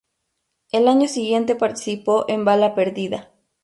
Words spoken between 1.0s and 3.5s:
siguiente participó en "Bala perdida".